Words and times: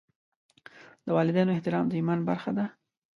د 1.05 1.07
والدینو 1.17 1.53
احترام 1.55 1.85
د 1.89 1.93
ایمان 1.99 2.19
برخه 2.29 2.51
ده. 2.57 2.65